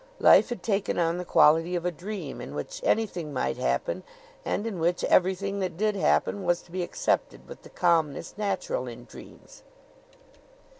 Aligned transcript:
Life 0.17 0.49
had 0.49 0.63
taken 0.63 0.97
on 0.97 1.19
the 1.19 1.25
quality 1.25 1.75
of 1.75 1.85
a 1.85 1.91
dream, 1.91 2.41
in 2.41 2.55
which 2.55 2.81
anything 2.83 3.31
might 3.31 3.57
happen 3.57 4.01
and 4.43 4.65
in 4.65 4.79
which 4.79 5.03
everything 5.03 5.59
that 5.59 5.77
did 5.77 5.95
happen 5.95 6.43
was 6.43 6.63
to 6.63 6.71
be 6.71 6.81
accepted 6.81 7.47
with 7.47 7.61
the 7.61 7.69
calmness 7.69 8.33
natural 8.35 8.87
in 8.87 9.05
dreams. 9.05 9.61